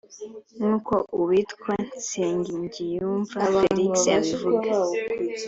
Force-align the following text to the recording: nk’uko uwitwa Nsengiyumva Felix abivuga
nk’uko 0.57 0.93
uwitwa 1.17 1.73
Nsengiyumva 1.97 3.39
Felix 3.53 3.93
abivuga 4.17 4.71